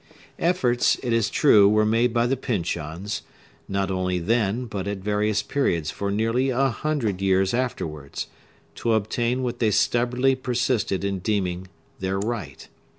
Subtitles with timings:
[0.39, 3.21] Efforts, it is true, were made by the Pyncheons,
[3.67, 8.25] not only then, but at various periods for nearly a hundred years afterwards,
[8.73, 11.67] to obtain what they stubbornly persisted in deeming
[11.99, 12.67] their right.